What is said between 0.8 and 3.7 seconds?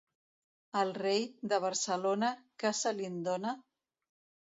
Al rei, de Barcelona, què se li'n dóna?